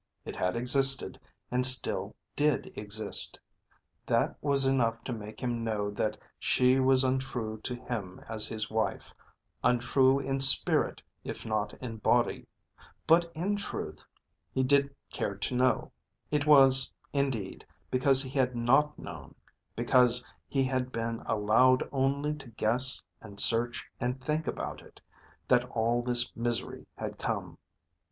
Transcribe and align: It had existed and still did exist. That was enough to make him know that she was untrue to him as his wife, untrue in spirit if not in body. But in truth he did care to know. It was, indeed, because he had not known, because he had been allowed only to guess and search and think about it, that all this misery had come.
It 0.25 0.35
had 0.35 0.55
existed 0.55 1.19
and 1.51 1.63
still 1.63 2.15
did 2.35 2.73
exist. 2.75 3.39
That 4.07 4.35
was 4.41 4.65
enough 4.65 5.03
to 5.03 5.13
make 5.13 5.39
him 5.41 5.63
know 5.63 5.91
that 5.91 6.17
she 6.39 6.79
was 6.79 7.03
untrue 7.03 7.59
to 7.61 7.75
him 7.75 8.19
as 8.27 8.47
his 8.47 8.67
wife, 8.71 9.13
untrue 9.63 10.17
in 10.19 10.41
spirit 10.41 11.03
if 11.23 11.45
not 11.45 11.75
in 11.75 11.97
body. 11.97 12.47
But 13.05 13.31
in 13.35 13.57
truth 13.57 14.03
he 14.51 14.63
did 14.63 14.89
care 15.13 15.35
to 15.35 15.55
know. 15.55 15.91
It 16.31 16.47
was, 16.47 16.91
indeed, 17.13 17.63
because 17.91 18.23
he 18.23 18.31
had 18.31 18.55
not 18.55 18.97
known, 18.97 19.35
because 19.75 20.25
he 20.47 20.63
had 20.63 20.91
been 20.91 21.21
allowed 21.27 21.87
only 21.91 22.33
to 22.37 22.47
guess 22.49 23.05
and 23.21 23.39
search 23.39 23.85
and 23.99 24.19
think 24.19 24.47
about 24.47 24.81
it, 24.81 24.99
that 25.47 25.63
all 25.65 26.01
this 26.01 26.35
misery 26.35 26.87
had 26.97 27.19
come. 27.19 27.59